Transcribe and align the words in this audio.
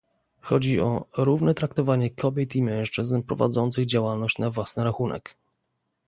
Chodzi 0.41 0.79
o 0.79 1.05
"równe 1.17 1.53
traktowanie 1.53 2.09
kobiet 2.09 2.55
i 2.55 2.63
mężczyzn 2.63 3.21
prowadzących 3.21 3.85
działalność 3.85 4.39
na 4.39 4.49
własny 4.49 4.83
rachunek" 4.83 5.35